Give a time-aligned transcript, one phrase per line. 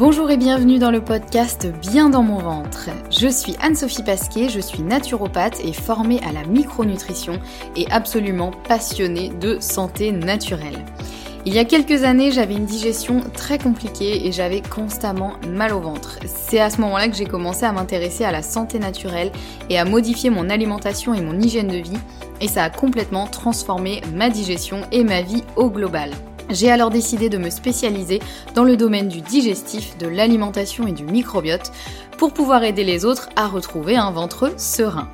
[0.00, 2.88] Bonjour et bienvenue dans le podcast Bien dans mon ventre.
[3.10, 7.38] Je suis Anne-Sophie Pasquet, je suis naturopathe et formée à la micronutrition
[7.76, 10.86] et absolument passionnée de santé naturelle.
[11.44, 15.80] Il y a quelques années, j'avais une digestion très compliquée et j'avais constamment mal au
[15.80, 16.18] ventre.
[16.24, 19.30] C'est à ce moment-là que j'ai commencé à m'intéresser à la santé naturelle
[19.68, 21.98] et à modifier mon alimentation et mon hygiène de vie
[22.40, 26.10] et ça a complètement transformé ma digestion et ma vie au global.
[26.50, 28.20] J'ai alors décidé de me spécialiser
[28.56, 31.70] dans le domaine du digestif, de l'alimentation et du microbiote
[32.18, 35.08] pour pouvoir aider les autres à retrouver un ventre serein.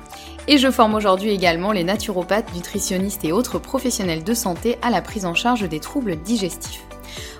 [0.47, 5.01] Et je forme aujourd'hui également les naturopathes, nutritionnistes et autres professionnels de santé à la
[5.01, 6.83] prise en charge des troubles digestifs.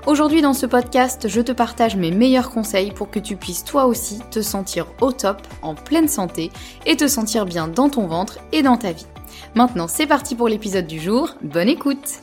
[0.06, 3.86] Aujourd'hui dans ce podcast, je te partage mes meilleurs conseils pour que tu puisses toi
[3.88, 6.52] aussi te sentir au top, en pleine santé
[6.86, 9.08] et te sentir bien dans ton ventre et dans ta vie.
[9.56, 12.22] Maintenant c'est parti pour l'épisode du jour, bonne écoute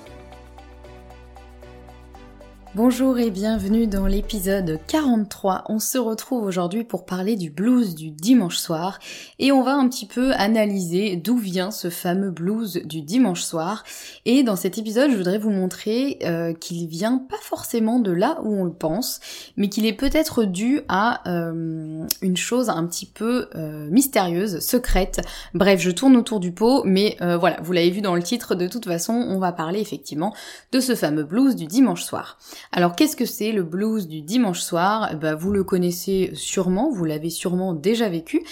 [2.77, 5.63] Bonjour et bienvenue dans l'épisode 43.
[5.69, 8.99] On se retrouve aujourd'hui pour parler du blues du dimanche soir
[9.39, 13.85] et on va un petit peu analyser d'où vient ce fameux blues du dimanche soir.
[14.25, 18.41] Et dans cet épisode, je voudrais vous montrer euh, qu'il vient pas forcément de là
[18.43, 19.21] où on le pense,
[19.57, 25.21] mais qu'il est peut-être dû à euh, une chose un petit peu euh, mystérieuse, secrète.
[25.55, 28.67] Bref, je tourne autour du pot, mais voilà, vous l'avez vu dans le titre, de
[28.67, 30.35] toute façon, on va parler effectivement
[30.73, 32.37] de ce fameux blues du dimanche soir.
[32.73, 35.15] Alors qu'est-ce que c'est le blues du dimanche soir?
[35.17, 38.43] Ben, Vous le connaissez sûrement, vous l'avez sûrement déjà vécu.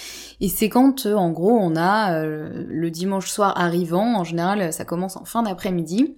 [0.40, 4.72] Et c'est quand euh, en gros on a euh, le dimanche soir arrivant, en général
[4.72, 6.16] ça commence en fin d'après-midi,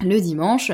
[0.00, 0.72] le dimanche,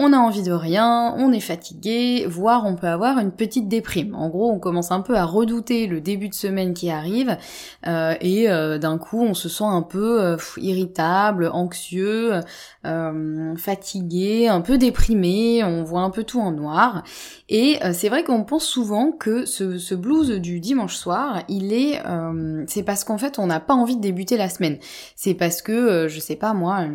[0.00, 4.14] on a envie de rien, on est fatigué, voire on peut avoir une petite déprime.
[4.14, 7.36] En gros, on commence un peu à redouter le début de semaine qui arrive
[7.84, 12.40] euh, et euh, d'un coup, on se sent un peu euh, irritable, anxieux,
[13.56, 17.02] fatigué, un peu déprimé, on voit un peu tout en noir.
[17.48, 22.00] Et c'est vrai qu'on pense souvent que ce, ce, blues du dimanche soir, il est,
[22.66, 24.78] c'est parce qu'en fait, on n'a pas envie de débuter la semaine.
[25.16, 26.86] C'est parce que, je sais pas moi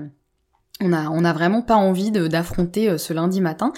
[0.81, 3.73] on a, on a vraiment pas envie d'affronter euh, ce lundi matin.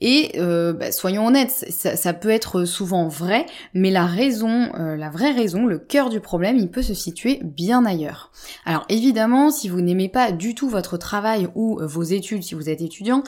[0.00, 5.10] Et euh, bah, soyons honnêtes, ça, peut être souvent vrai, mais la raison, euh, la
[5.10, 8.32] vraie raison, le cœur du problème, il peut se situer bien ailleurs.
[8.64, 12.68] Alors évidemment, si vous n'aimez pas du tout votre travail ou vos études, si vous
[12.70, 13.22] êtes étudiant,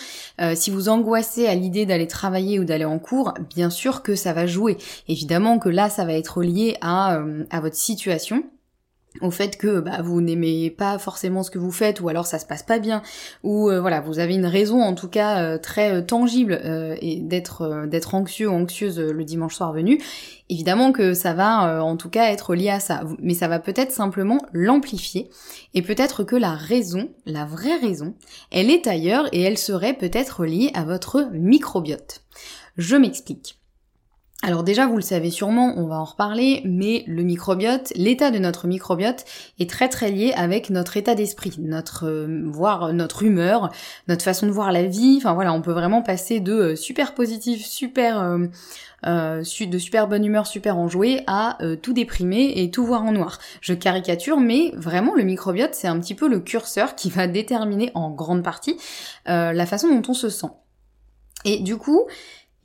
[0.54, 4.32] si vous angoissez à l'idée d'aller travailler ou d'aller en cours, bien sûr que ça
[4.32, 4.76] va jouer.
[5.08, 7.20] Évidemment que là, ça va être lié à
[7.60, 8.44] votre situation
[9.20, 12.38] au fait que bah, vous n'aimez pas forcément ce que vous faites ou alors ça
[12.38, 13.02] se passe pas bien
[13.42, 16.60] ou euh, voilà vous avez une raison en tout cas euh, très euh, tangible
[17.00, 20.00] et d'être d'être anxieux ou anxieuse le dimanche soir venu.
[20.48, 23.02] Évidemment que ça va en tout cas être lié à ça.
[23.20, 25.30] Mais ça va peut-être simplement l'amplifier
[25.74, 28.14] et peut-être que la raison la vraie raison
[28.50, 32.22] elle est ailleurs et elle serait peut-être liée à votre microbiote.
[32.76, 33.59] Je m'explique
[34.42, 38.38] alors déjà, vous le savez sûrement, on va en reparler, mais le microbiote, l'état de
[38.38, 39.26] notre microbiote
[39.58, 43.70] est très très lié avec notre état d'esprit, notre euh, voire notre humeur,
[44.08, 45.16] notre façon de voir la vie.
[45.18, 48.18] Enfin voilà, on peut vraiment passer de euh, super positif, super
[49.06, 53.38] euh, de super bonne humeur, super enjoué, à tout déprimer et tout voir en noir.
[53.60, 57.90] Je caricature, mais vraiment le microbiote, c'est un petit peu le curseur qui va déterminer
[57.94, 58.78] en grande partie
[59.24, 60.50] la façon dont on se sent.
[61.46, 62.04] Et du coup,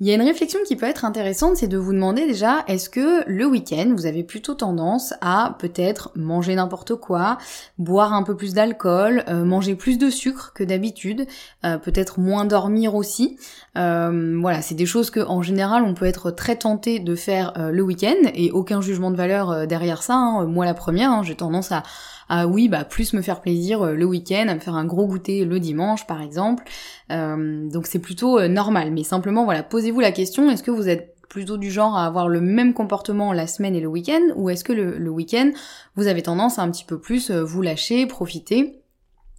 [0.01, 2.89] il y a une réflexion qui peut être intéressante, c'est de vous demander déjà, est-ce
[2.89, 7.38] que le week-end, vous avez plutôt tendance à peut-être manger n'importe quoi,
[7.77, 11.27] boire un peu plus d'alcool, euh, manger plus de sucre que d'habitude,
[11.63, 13.38] euh, peut-être moins dormir aussi.
[13.77, 17.53] Euh, voilà, c'est des choses que en général on peut être très tenté de faire
[17.56, 20.15] le week-end et aucun jugement de valeur derrière ça.
[20.15, 20.45] Hein.
[20.45, 21.83] Moi la première, hein, j'ai tendance à
[22.30, 25.06] ah oui, bah plus me faire plaisir euh, le week-end, à me faire un gros
[25.06, 26.63] goûter le dimanche par exemple.
[27.12, 28.92] Euh, donc c'est plutôt euh, normal.
[28.92, 32.30] Mais simplement voilà, posez-vous la question, est-ce que vous êtes plutôt du genre à avoir
[32.30, 35.51] le même comportement la semaine et le week-end, ou est-ce que le, le week-end,
[35.95, 38.81] vous avez tendance à un petit peu plus vous lâcher, profiter,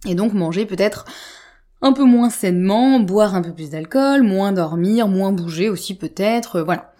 [0.05, 1.05] et donc manger peut-être
[1.81, 6.61] un peu moins sainement, boire un peu plus d'alcool, moins dormir, moins bouger aussi peut-être,
[6.61, 6.91] voilà.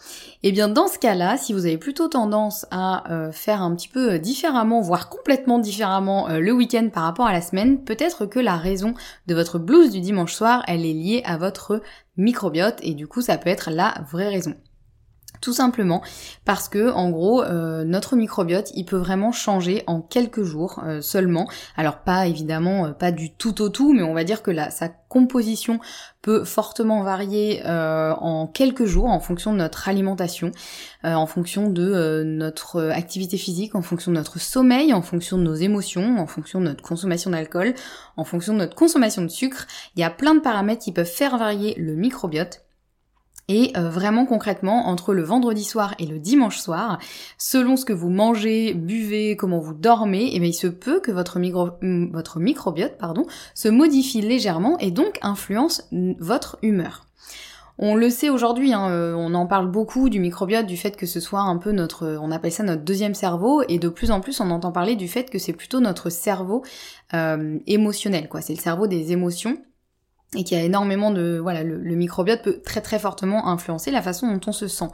[0.44, 3.75] Et eh bien dans ce cas-là, si vous avez plutôt tendance à euh, faire un
[3.75, 8.27] petit peu différemment, voire complètement différemment euh, le week-end par rapport à la semaine, peut-être
[8.27, 8.94] que la raison
[9.25, 11.81] de votre blues du dimanche soir, elle est liée à votre
[12.18, 14.53] microbiote et du coup ça peut être la vraie raison.
[15.42, 16.01] Tout simplement
[16.45, 21.01] parce que en gros euh, notre microbiote il peut vraiment changer en quelques jours euh,
[21.01, 21.48] seulement.
[21.75, 24.69] Alors pas évidemment euh, pas du tout au tout mais on va dire que la,
[24.69, 25.80] sa composition
[26.22, 30.51] peut fortement varier en quelques jours en fonction de notre alimentation,
[31.06, 35.54] en fonction de notre activité physique, en fonction de notre sommeil, en fonction de nos
[35.54, 37.74] émotions, en fonction de notre consommation d'alcool,
[38.18, 39.66] en fonction de notre consommation de sucre.
[39.95, 42.66] Il y a plein de paramètres qui peuvent faire varier le microbiote.
[43.49, 46.99] Et euh, vraiment concrètement, entre le vendredi soir et le dimanche soir,
[47.38, 51.11] selon ce que vous mangez, buvez, comment vous dormez, eh bien il se peut que
[51.11, 51.69] votre, micro,
[52.11, 55.89] votre microbiote pardon, se modifie légèrement et donc influence
[56.19, 57.07] votre humeur.
[57.79, 61.05] On le sait aujourd'hui, hein, euh, on en parle beaucoup du microbiote, du fait que
[61.05, 64.19] ce soit un peu notre, on appelle ça notre deuxième cerveau, et de plus en
[64.19, 66.63] plus on entend parler du fait que c'est plutôt notre cerveau
[67.13, 68.41] euh, émotionnel, quoi.
[68.41, 69.57] C'est le cerveau des émotions
[70.35, 74.01] et qu'il y a énormément de voilà le, microbiote peut très très fortement influencer la
[74.01, 74.89] façon dont on se sent.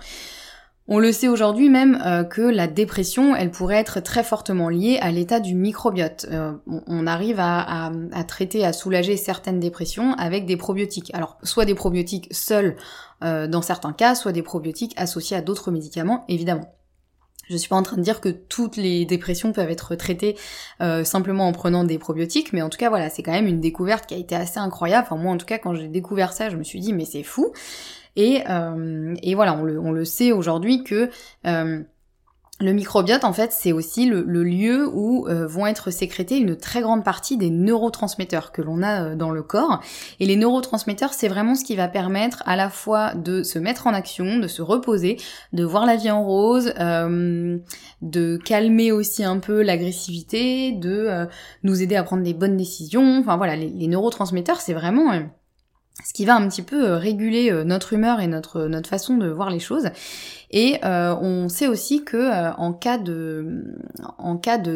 [0.89, 4.99] On le sait aujourd'hui même euh, que la dépression, elle pourrait être très fortement liée
[5.01, 6.25] à l'état du microbiote.
[6.29, 7.89] Euh, on, arrive à,
[8.27, 11.09] traiter, à soulager certaines dépressions avec des probiotiques.
[11.13, 12.75] Alors, soit des probiotiques seuls
[13.23, 16.75] euh, dans certains cas, soit des probiotiques associés à d'autres médicaments, évidemment.
[17.49, 20.37] Je suis pas en train de dire que toutes les dépressions peuvent être traitées
[20.81, 23.59] euh, simplement en prenant des probiotiques, mais en tout cas voilà, c'est quand même une
[23.59, 25.07] découverte qui a été assez incroyable.
[25.09, 27.23] Enfin moi en tout cas quand j'ai découvert ça, je me suis dit mais c'est
[27.23, 27.51] fou.
[28.15, 31.09] Et, euh, et voilà, on le, on le sait aujourd'hui que
[31.47, 31.81] euh,
[32.59, 36.81] le microbiote, en fait, c'est aussi le, lieu où euh, vont être sécrétés une très
[36.81, 39.81] grande partie des neurotransmetteurs que l'on a euh, dans le corps.
[40.19, 43.87] Et les neurotransmetteurs, c'est vraiment ce qui va permettre à la fois de se mettre
[43.87, 45.17] en action, de se reposer,
[45.51, 47.57] de voir la vie en rose, euh,
[48.01, 51.27] de calmer aussi un peu l'agressivité, de
[51.63, 53.19] nous aider à prendre des bonnes décisions.
[53.19, 55.11] Enfin voilà, les, les neurotransmetteurs, c'est vraiment
[56.03, 59.49] ce qui va un petit peu réguler notre humeur et notre, notre façon de voir
[59.49, 59.89] les choses.
[60.53, 63.63] Et euh, on sait aussi que euh, en cas de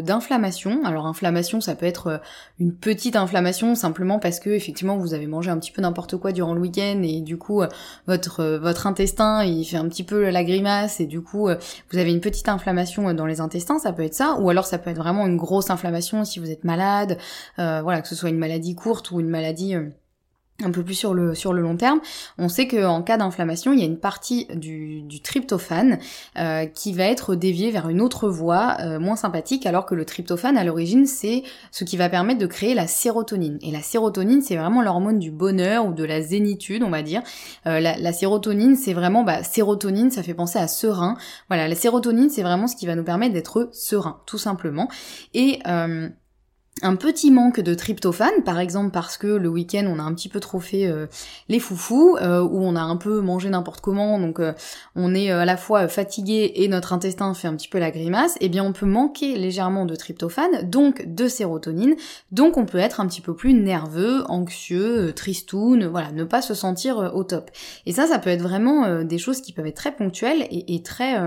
[0.01, 2.17] d'inflammation, alors inflammation ça peut être euh,
[2.59, 6.31] une petite inflammation simplement parce que effectivement vous avez mangé un petit peu n'importe quoi
[6.31, 7.61] durant le week-end et du coup
[8.07, 11.47] votre votre intestin il fait un petit peu la grimace et du coup
[11.91, 14.79] vous avez une petite inflammation dans les intestins, ça peut être ça, ou alors ça
[14.79, 17.19] peut être vraiment une grosse inflammation si vous êtes malade,
[17.57, 19.75] voilà que ce soit une maladie courte ou une maladie
[20.63, 21.99] un peu plus sur le, sur le long terme,
[22.39, 25.99] on sait qu'en cas d'inflammation, il y a une partie du, du tryptophane
[26.37, 30.03] euh, qui va être déviée vers une autre voie euh, moins sympathique, alors que le
[30.03, 33.59] tryptophane, à l'origine, c'est ce qui va permettre de créer la sérotonine.
[33.61, 37.21] Et la sérotonine, c'est vraiment l'hormone du bonheur ou de la zénitude, on va dire.
[37.67, 41.17] Euh, la, la, sérotonine, c'est vraiment, bah, sérotonine, ça fait penser à serein.
[41.49, 44.87] Voilà, la sérotonine, c'est vraiment ce qui va nous permettre d'être serein, tout simplement.
[45.35, 45.59] Et
[46.81, 50.29] un petit manque de tryptophane, par exemple parce que le week-end on a un petit
[50.29, 51.07] peu trop fait euh,
[51.49, 54.53] les foufous, euh, ou on a un peu mangé n'importe comment, donc euh,
[54.95, 58.35] on est à la fois fatigué et notre intestin fait un petit peu la grimace,
[58.41, 61.95] eh bien on peut manquer légèrement de tryptophane, donc de sérotonine,
[62.31, 66.53] donc on peut être un petit peu plus nerveux, anxieux, tristoun, voilà, ne pas se
[66.53, 67.49] sentir au top.
[67.85, 71.17] Et ça, ça peut être vraiment des choses qui peuvent être très ponctuelles et très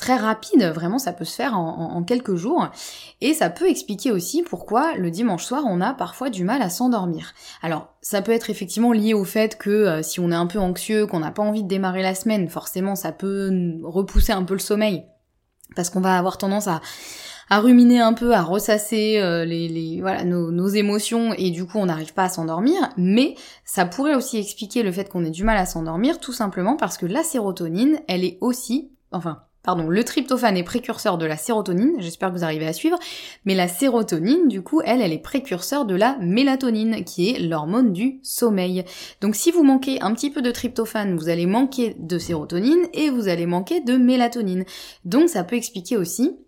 [0.00, 2.68] très rapide, vraiment ça peut se faire en, quelques jours,
[3.20, 6.70] et ça peut expliquer aussi pourquoi le dimanche soir on a parfois du mal à
[6.70, 7.34] s'endormir.
[7.60, 10.58] Alors ça peut être effectivement lié au fait que euh, si on est un peu
[10.58, 14.54] anxieux, qu'on n'a pas envie de démarrer la semaine, forcément ça peut repousser un peu
[14.54, 15.04] le sommeil,
[15.76, 16.80] parce qu'on va avoir tendance à
[17.60, 22.14] ruminer un peu, à ressasser euh, les, voilà, nos, émotions et du coup on n'arrive
[22.14, 23.34] pas à s'endormir, mais
[23.66, 26.96] ça pourrait aussi expliquer le fait qu'on ait du mal à s'endormir tout simplement parce
[26.96, 31.92] que la sérotonine, elle est aussi, enfin Pardon, le tryptophane est précurseur de la sérotonine,
[31.98, 32.98] j'espère que vous arrivez à suivre,
[33.44, 37.92] mais la sérotonine, du coup, elle, elle est précurseur de la mélatonine, qui est l'hormone
[37.92, 38.84] du sommeil.
[39.20, 43.10] Donc si vous manquez un petit peu de tryptophane, vous allez manquer de sérotonine et
[43.10, 44.64] vous allez manquer de mélatonine.
[45.04, 46.38] Donc ça peut expliquer aussi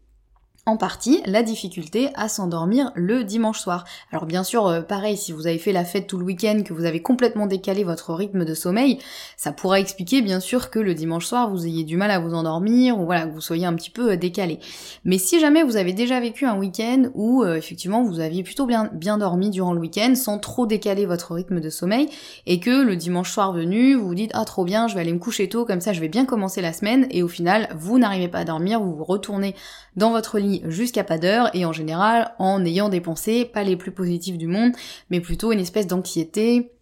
[0.65, 3.85] en partie la difficulté à s'endormir le dimanche soir.
[4.13, 6.73] Alors bien sûr, euh, pareil, si vous avez fait la fête tout le week-end, que
[6.73, 8.99] vous avez complètement décalé votre rythme de sommeil,
[9.37, 12.33] ça pourra expliquer bien sûr que le dimanche soir vous ayez du mal à vous
[12.33, 14.61] endormir ou voilà que vous soyez un petit peu euh, décalé.
[15.05, 18.67] Mais si jamais vous avez déjà vécu un week-end où euh, effectivement vous aviez plutôt
[18.67, 22.09] bien, bien dormi durant le week-end sans trop décaler votre rythme de sommeil
[22.47, 25.13] et que le dimanche soir venu vous vous dites ah trop bien je vais aller
[25.13, 27.99] me coucher tôt comme ça je vais bien commencer la semaine et au final vous
[27.99, 29.57] n'arrivez pas à dormir, vous vous retournez
[29.97, 33.77] dans votre lit jusqu'à pas d'heure et en général en ayant des pensées pas les
[33.77, 34.73] plus positives du monde,
[35.11, 36.73] mais plutôt une espèce d'anxiété,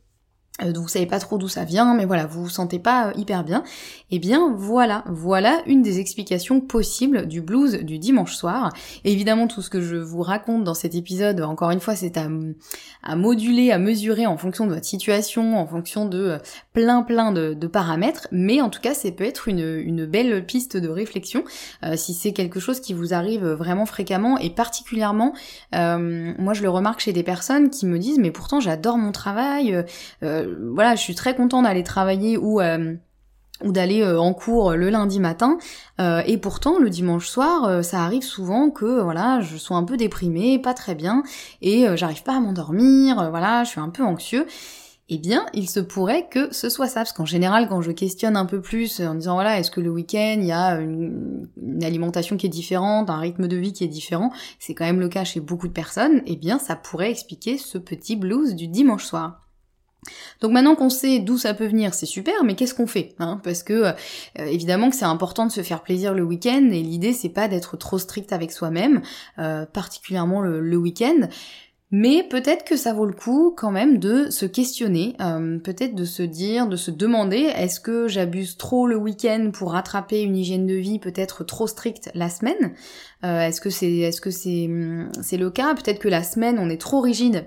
[0.68, 3.44] vous savez pas trop d'où ça vient, mais voilà, vous vous sentez pas euh, hyper
[3.44, 3.64] bien,
[4.10, 8.72] eh bien voilà, voilà une des explications possibles du blues du dimanche soir.
[9.04, 13.16] Évidemment, tout ce que je vous raconte dans cet épisode, encore une fois, c'est à,
[13.16, 16.38] moduler, à mesurer en fonction de votre situation, en fonction de euh,
[16.72, 20.76] plein plein de, paramètres, mais en tout cas, ça peut être une, une belle piste
[20.76, 21.44] de réflexion
[21.94, 24.38] si c'est quelque chose qui vous arrive vraiment fréquemment.
[24.38, 25.32] Et particulièrement,
[25.72, 29.84] moi je le remarque chez des personnes qui me disent mais pourtant j'adore mon travail,
[30.72, 32.94] voilà, je suis très content d'aller travailler ou euh,
[33.62, 35.58] ou d'aller euh, en cours le lundi matin.
[36.00, 39.96] Euh, et pourtant, le dimanche soir, ça arrive souvent que voilà, je sois un peu
[39.96, 41.22] déprimée, pas très bien,
[41.60, 43.30] et j'arrive pas à m'endormir.
[43.30, 44.46] voilà, je suis un peu anxieux.
[45.12, 48.36] Eh bien, il se pourrait que ce soit ça, parce qu'en général, quand je questionne
[48.36, 51.82] un peu plus en disant voilà, est-ce que le week-end il y a une, une,
[51.82, 54.30] alimentation qui est différente, un rythme de vie qui est différent,
[54.60, 56.22] c'est quand même le cas chez beaucoup de personnes.
[56.26, 59.49] Eh bien, ça pourrait expliquer ce petit blues du dimanche soir.
[60.40, 63.40] Donc maintenant qu'on sait d'où ça peut venir, c'est super, mais qu'est-ce qu'on fait hein?
[63.44, 63.92] Parce que euh,
[64.36, 67.76] évidemment que c'est important de se faire plaisir le week-end, et l'idée c'est pas d'être
[67.76, 69.02] trop strict avec soi-même,
[69.38, 71.28] euh, particulièrement le, week-end.
[71.92, 76.04] Mais peut-être que ça vaut le coup quand même de se questionner, euh, peut-être de
[76.04, 80.66] se dire, de se demander, est-ce que j'abuse trop le week-end pour rattraper une hygiène
[80.66, 82.74] de vie peut-être trop stricte la semaine?
[83.22, 85.74] Est-ce que c'est, est-ce que c'est, hum, c'est le cas?
[85.74, 87.44] Peut-être que la semaine on est trop rigide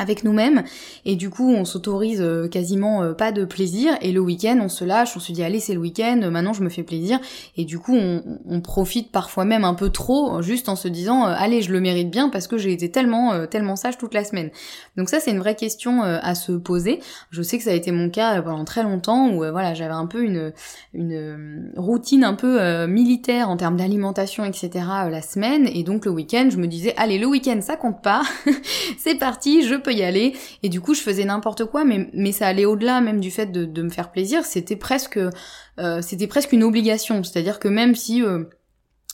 [0.00, 0.64] avec nous-mêmes.
[1.04, 3.96] Et du coup on s'autorise euh, quasiment euh, pas de plaisir.
[4.00, 6.62] Et le week-end on se lâche, on se dit allez c'est le week-end, maintenant je
[6.62, 7.18] me fais plaisir.
[7.56, 11.34] Et du coup on, profite parfois même un peu trop juste en se disant euh,
[11.36, 14.50] allez je le mérite bien parce que j'ai été tellement tellement sage toute la semaine.
[14.96, 17.00] Donc ça c'est une vraie question à se poser.
[17.30, 20.06] Je sais que ça a été mon cas pendant très longtemps où voilà j'avais un
[20.06, 20.52] peu une
[20.92, 25.68] une routine un peu militaire en termes d'alimentation etc la semaine.
[25.72, 28.22] Et donc le week-end je me disais allez le week-end ça compte pas,
[28.98, 30.34] c'est parti je peux y aller.
[30.62, 33.46] Et du coup, je faisais n'importe quoi, mais, mais ça allait au-delà même du fait
[33.46, 34.44] de, me faire plaisir.
[34.44, 35.18] C'était presque,
[35.78, 37.22] euh, c'était presque une obligation.
[37.22, 38.44] C'est-à-dire que même si euh,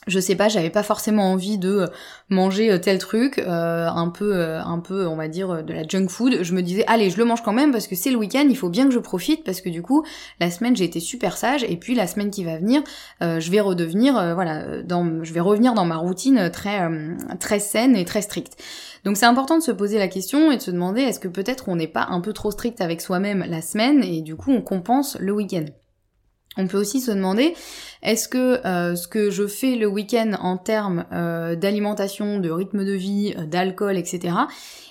[0.06, 1.86] je sais pas, j'avais pas forcément envie de euh,
[2.28, 6.08] manger euh, tel truc, euh, un peu, un peu, on va dire, de la junk
[6.08, 6.42] food.
[6.42, 8.56] Je me disais, allez, je le mange quand même parce que c'est le week-end, il
[8.56, 10.04] faut bien que je profite parce que du coup,
[10.40, 12.82] la semaine j'ai été super sage et puis la semaine qui va venir,
[13.20, 16.88] je vais redevenir, voilà, dans, je vais revenir dans ma routine très,
[17.40, 18.56] très saine et très stricte.
[19.04, 21.68] Donc c'est important de se poser la question et de se demander est-ce que peut-être
[21.68, 24.62] on n'est pas un peu trop strict avec soi-même la semaine et du coup on
[24.62, 25.66] compense le week-end?
[26.56, 27.54] On peut aussi se demander,
[28.02, 32.84] est-ce que euh, ce que je fais le week-end en termes euh, d'alimentation, de rythme
[32.84, 34.34] de vie, euh, d'alcool, etc.,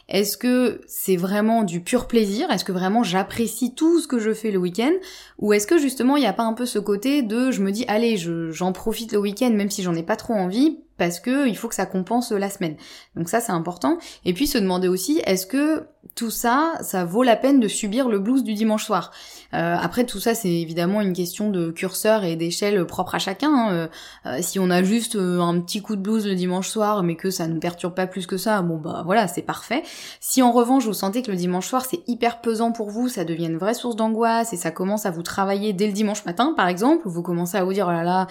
[0.10, 2.52] est-ce que c'est vraiment du pur plaisir?
[2.52, 4.92] Est-ce que vraiment j'apprécie tout ce que je fais le week-end?
[5.40, 7.72] Ou est-ce que justement il n'y a pas un peu ce côté de je me
[7.72, 11.48] dis allez j'en profite le week-end même si j'en ai pas trop envie parce que
[11.48, 12.76] il faut que ça compense la semaine?
[13.16, 13.98] Donc ça c'est important.
[14.26, 18.08] Et puis se demander aussi est-ce que tout ça, ça vaut la peine de subir
[18.08, 19.12] le blues du dimanche soir.
[19.54, 23.54] Euh, après tout ça c'est évidemment une question de curseur et d'échelle propre à chacun.
[23.54, 23.72] Hein.
[23.72, 23.88] Euh,
[24.26, 27.32] euh, si on a juste un petit coup de blues le dimanche soir mais que
[27.32, 29.84] ça ne perturbe pas plus que ça, bon bah voilà c'est parfait.
[30.20, 33.26] Si en revanche vous sentez que le dimanche soir c'est hyper pesant pour vous, ça
[33.26, 36.54] devient une vraie source d'angoisse et ça commence à vous travailler dès le dimanche matin
[36.56, 38.28] par exemple, vous commencez à vous dire oh là là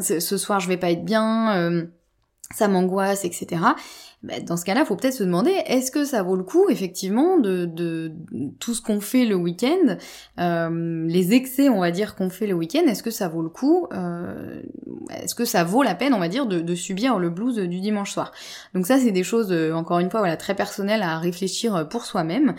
[0.00, 1.86] ce soir je vais pas être bien,
[2.54, 3.60] ça m'angoisse etc
[4.22, 7.38] bah, dans ce cas-là, faut peut-être se demander est-ce que ça vaut le coup effectivement
[7.38, 8.12] de, de,
[8.58, 9.96] tout ce qu'on fait le week-end,
[10.38, 13.48] euh, les excès on va dire qu'on fait le week-end, est-ce que ça vaut le
[13.48, 14.60] coup, euh,
[15.22, 17.80] est-ce que ça vaut la peine on va dire de, de, subir le blues du
[17.80, 18.32] dimanche soir?
[18.74, 22.04] Donc ça c'est des choses euh, encore une fois voilà très personnelles à réfléchir pour
[22.04, 22.54] soi-même.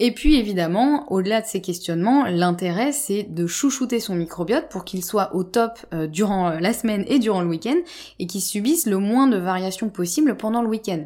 [0.00, 5.04] Et puis évidemment, au-delà de ces questionnements, l'intérêt c'est de chouchouter son microbiote pour qu'il
[5.04, 7.76] soit au top euh, durant la semaine et durant le week-end
[8.18, 10.97] et qu'il subisse le moins de variations possibles pendant le week-end.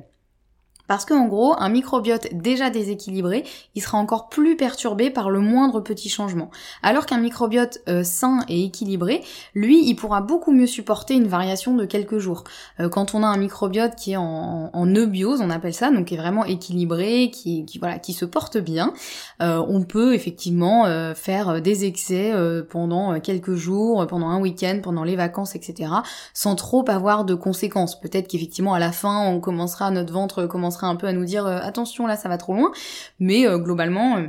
[0.93, 3.45] Parce qu'en gros, un microbiote déjà déséquilibré,
[3.75, 6.51] il sera encore plus perturbé par le moindre petit changement.
[6.83, 11.75] Alors qu'un microbiote euh, sain et équilibré, lui, il pourra beaucoup mieux supporter une variation
[11.75, 12.45] de quelques jours.
[12.79, 16.09] Euh, quand on a un microbiote qui est en, en eubiose, on appelle ça, donc
[16.09, 18.93] qui est vraiment équilibré, qui, voilà, qui se porte bien,
[19.41, 20.85] euh, on peut effectivement
[21.15, 22.35] faire des excès
[22.69, 25.91] pendant quelques jours, pendant un week-end, pendant les vacances, etc.,
[26.35, 27.99] sans trop avoir de conséquences.
[27.99, 31.47] Peut-être qu'effectivement à la fin, on commencera notre ventre commencera un peu à nous dire
[31.47, 32.73] euh, attention là ça va trop loin,
[33.19, 34.27] mais euh, globalement euh,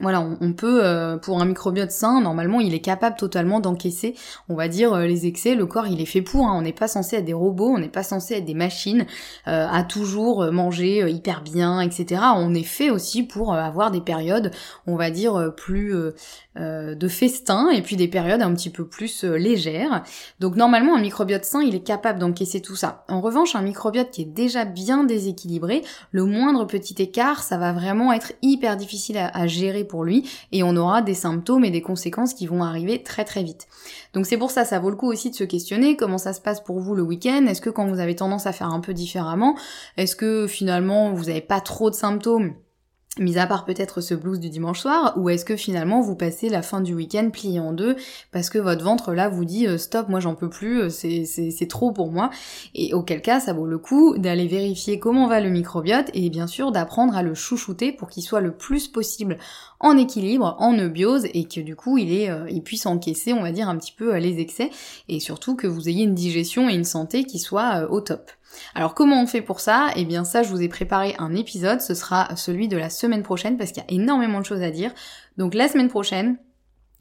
[0.00, 0.82] voilà, on, peut,
[1.22, 4.14] pour un microbiote sain, normalement, il est capable totalement d'encaisser,
[4.48, 5.54] on va dire, les excès.
[5.54, 6.46] Le corps, il est fait pour.
[6.46, 6.54] Hein.
[6.56, 9.06] On n'est pas censé être des robots, on n'est pas censé être des machines
[9.44, 12.20] à toujours manger hyper bien, etc.
[12.36, 14.50] On est fait aussi pour avoir des périodes,
[14.86, 15.94] on va dire, plus
[16.58, 20.02] euh, de festin et puis des périodes un petit peu plus euh, légères.
[20.40, 23.04] Donc normalement un microbiote sain il est capable d'encaisser tout ça.
[23.08, 27.74] En revanche un microbiote qui est déjà bien déséquilibré, le moindre petit écart ça va
[27.74, 31.82] vraiment être hyper difficile à, gérer pour lui et on aura des symptômes et des
[31.82, 33.66] conséquences qui vont arriver très très vite.
[34.12, 36.40] Donc c'est pour ça ça vaut le coup aussi de se questionner comment ça se
[36.40, 37.46] passe pour vous le week-end?
[37.46, 39.56] Est-ce que quand vous avez tendance à faire un peu différemment,
[39.96, 42.54] est-ce que finalement vous n'avez pas trop de symptômes?
[43.18, 46.48] Mis à part peut-être ce blues du dimanche soir, ou est-ce que finalement vous passez
[46.48, 47.96] la fin du week-end plié en deux
[48.30, 51.68] parce que votre ventre là vous dit euh, stop, moi j'en peux plus, euh, c'est
[51.68, 52.30] trop pour moi,
[52.74, 56.46] et auquel cas ça vaut le coup d'aller vérifier comment va le microbiote et bien
[56.46, 59.38] sûr d'apprendre à le chouchouter pour qu'il soit le plus possible
[59.80, 63.42] en équilibre, en eubiose et que du coup il, est, euh, il puisse encaisser on
[63.42, 64.70] va dire un petit peu les excès
[65.08, 68.30] et surtout que vous ayez une digestion et une santé qui soit au top.
[68.74, 69.88] Alors comment on fait pour ça?
[69.96, 73.22] Eh bien ça je vous ai préparé un épisode, ce sera celui de la semaine
[73.22, 74.92] prochaine parce qu'il y a énormément de choses à dire.
[75.36, 76.38] Donc la semaine prochaine,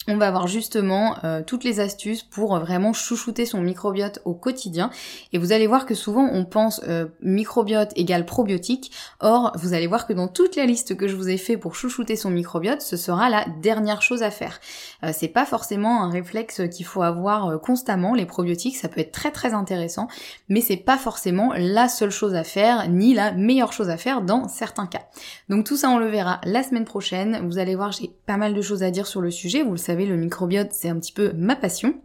[0.07, 4.91] on va avoir justement euh, toutes les astuces pour vraiment chouchouter son microbiote au quotidien.
[5.33, 8.91] Et vous allez voir que souvent on pense euh, microbiote égale probiotique.
[9.19, 11.75] Or, vous allez voir que dans toute la liste que je vous ai fait pour
[11.75, 14.59] chouchouter son microbiote, ce sera la dernière chose à faire.
[15.03, 18.13] Euh, c'est pas forcément un réflexe qu'il faut avoir constamment.
[18.13, 20.07] Les probiotiques, ça peut être très très intéressant,
[20.49, 24.21] mais c'est pas forcément la seule chose à faire, ni la meilleure chose à faire
[24.21, 25.07] dans certains cas.
[25.49, 27.47] Donc tout ça, on le verra la semaine prochaine.
[27.47, 29.63] Vous allez voir, j'ai pas mal de choses à dire sur le sujet.
[29.63, 32.01] Vous le savez le microbiote, c'est un petit peu ma passion.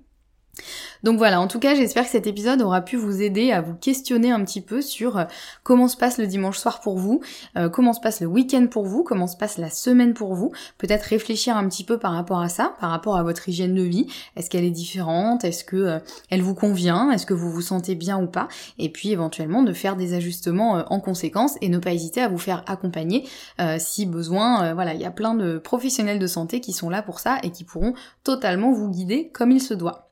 [1.02, 3.74] Donc voilà, en tout cas, j'espère que cet épisode aura pu vous aider à vous
[3.74, 5.24] questionner un petit peu sur euh,
[5.62, 7.20] comment se passe le dimanche soir pour vous,
[7.56, 10.52] euh, comment se passe le week-end pour vous, comment se passe la semaine pour vous.
[10.78, 13.82] Peut-être réfléchir un petit peu par rapport à ça, par rapport à votre hygiène de
[13.82, 14.06] vie.
[14.36, 15.44] Est-ce qu'elle est différente?
[15.44, 17.10] Est-ce que euh, elle vous convient?
[17.10, 18.48] Est-ce que vous vous sentez bien ou pas?
[18.78, 22.38] Et puis éventuellement de faire des ajustements en conséquence et ne pas hésiter à vous
[22.38, 23.28] faire accompagner
[23.78, 24.74] si besoin.
[24.74, 27.50] voilà, il y a plein de professionnels de santé qui sont là pour ça et
[27.50, 30.09] qui pourront totalement vous guider comme il se doit.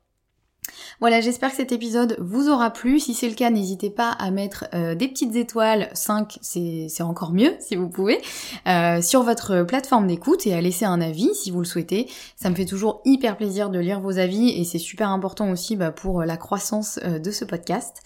[0.99, 2.99] Voilà, j'espère que cet épisode vous aura plu.
[2.99, 7.31] Si c'est le cas, n'hésitez pas à mettre euh, des petites étoiles, 5 c'est encore
[7.31, 8.19] mieux si vous pouvez,
[8.67, 12.09] euh, sur votre plateforme d'écoute et à laisser un avis si vous le souhaitez.
[12.35, 15.75] Ça me fait toujours hyper plaisir de lire vos avis et c'est super important aussi
[15.75, 17.97] bah, pour la croissance euh, de ce podcast.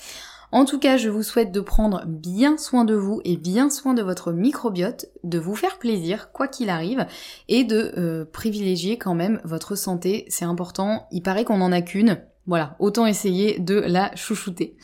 [0.51, 3.95] En tout cas, je vous souhaite de prendre bien soin de vous et bien soin
[3.95, 7.07] de votre microbiote, de vous faire plaisir quoi qu'il arrive
[7.47, 10.25] et de privilégier quand même votre santé.
[10.27, 11.07] C'est important.
[11.12, 12.21] Il paraît qu'on en a qu'une.
[12.45, 14.75] Voilà, autant essayer de la chouchouter.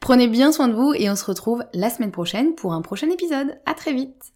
[0.00, 3.10] Prenez bien soin de vous et on se retrouve la semaine prochaine pour un prochain
[3.10, 3.58] épisode.
[3.66, 4.32] À très vite